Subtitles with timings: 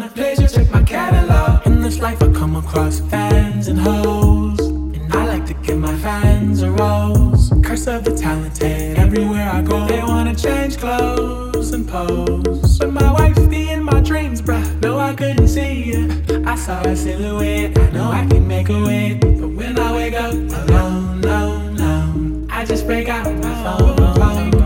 [0.00, 1.66] ton pleasure, check my catalog.
[1.66, 4.58] In this life, I come across fans and hoes.
[4.60, 7.52] And I like to give my fans a rose.
[7.62, 12.78] Curse of the talented, everywhere I go, they wanna change clothes and pose.
[12.78, 14.64] But my wife be in my dreams, bruh.
[14.82, 16.22] No, I couldn't see you.
[16.46, 19.18] I saw a silhouette, I know I can make a way.
[19.20, 23.96] But when I wake up alone, alone, alone, I just break out my phone.
[23.96, 24.63] phone.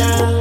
[0.00, 0.39] down.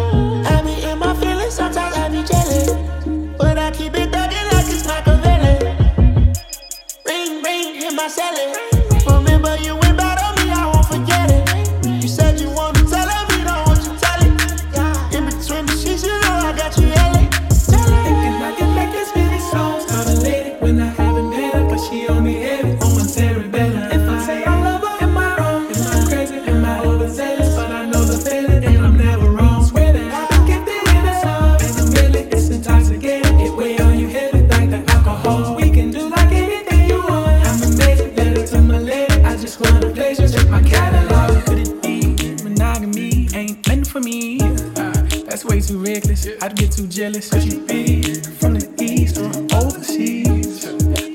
[40.49, 41.45] my catalog.
[41.45, 43.27] Could it be monogamy?
[43.33, 44.39] Ain't meant for me.
[44.41, 44.91] Uh,
[45.27, 46.27] that's way too reckless.
[46.41, 47.29] I'd get too jealous.
[47.29, 48.03] Could you be
[48.39, 50.65] from the east or overseas?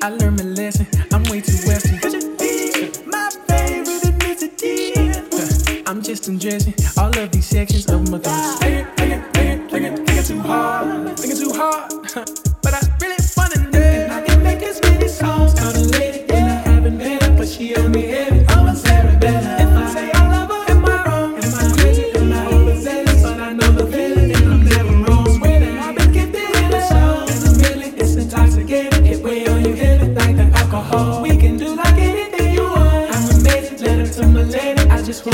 [0.03, 0.87] I learned my lesson.
[1.13, 1.99] I'm way too western.
[1.99, 5.15] Could you be my favorite ethnicity?
[5.35, 8.59] Uh, I'm just undressing all of these sections of my thoughts.
[8.61, 11.19] Thinking, thinking, thinking, thinking, thinking too hard.
[11.19, 11.91] Thinking too hard.
[12.63, 14.09] but I really wanna know.
[14.17, 15.59] I can make as many songs.
[15.59, 18.34] Found a lady and I haven't met her, but she on me every
[35.27, 35.31] Hum,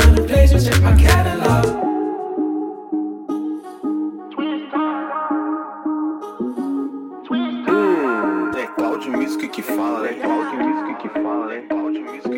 [8.57, 10.11] é Cloud Music que fala, né?
[10.11, 11.57] é Cloud Music que fala, né?
[11.57, 12.30] é Cloud Music.